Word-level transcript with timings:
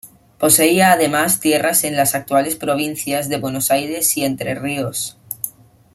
Poseía 0.39 0.93
además 0.93 1.39
tierras 1.39 1.83
en 1.83 1.95
las 1.95 2.15
actuales 2.15 2.55
provincias 2.55 3.29
de 3.29 3.37
Buenos 3.37 3.69
Aires 3.69 4.17
y 4.17 4.23
Entre 4.25 4.55
Ríos. 4.55 5.15